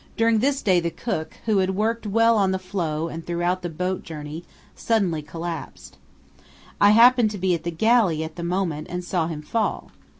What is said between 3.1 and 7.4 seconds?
throughout the boat journey, suddenly collapsed. I happened to